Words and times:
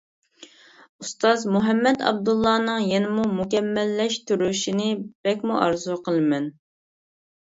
ئۇستاز 1.01 1.43
مۇھەممەد 1.55 1.99
ئابدۇللانىڭ 2.11 2.87
يەنىمۇ 2.91 3.25
مۇكەممەللەشتۈرۈشىنى 3.41 4.87
بەكمۇ 5.29 5.59
ئارزۇ 5.67 5.99
قىلىمەن. 6.09 6.49